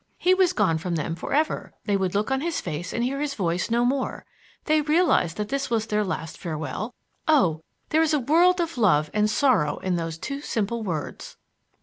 He 0.17 0.33
was 0.33 0.51
gone 0.51 0.79
from 0.79 0.95
them 0.95 1.13
for 1.13 1.31
ever; 1.31 1.73
they 1.85 1.95
would 1.95 2.15
look 2.15 2.31
on 2.31 2.41
his 2.41 2.59
face 2.59 2.91
and 2.91 3.03
hear 3.03 3.21
his 3.21 3.35
voice 3.35 3.69
no 3.69 3.85
more; 3.85 4.25
they 4.65 4.81
realized 4.81 5.37
that 5.37 5.49
this 5.49 5.69
was 5.69 5.85
their 5.85 6.03
last 6.03 6.39
farewell. 6.39 6.95
Oh, 7.27 7.61
there 7.89 8.01
is 8.01 8.11
a 8.15 8.19
world 8.19 8.59
of 8.59 8.79
love 8.79 9.11
and 9.13 9.29
sorrow 9.29 9.77
in 9.77 9.97
those 9.97 10.17
two 10.17 10.41
simple 10.41 10.81
words!" 10.81 11.37